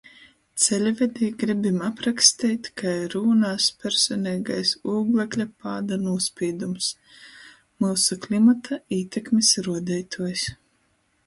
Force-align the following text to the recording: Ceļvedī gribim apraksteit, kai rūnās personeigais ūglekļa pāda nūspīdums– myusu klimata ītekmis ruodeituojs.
Ceļvedī 0.65 1.27
gribim 1.41 1.75
apraksteit, 1.87 2.69
kai 2.83 2.93
rūnās 3.15 3.67
personeigais 3.83 4.73
ūglekļa 4.95 5.47
pāda 5.67 6.01
nūspīdums– 6.07 6.89
myusu 7.85 8.21
klimata 8.27 8.83
ītekmis 9.01 9.55
ruodeituojs. 9.69 10.51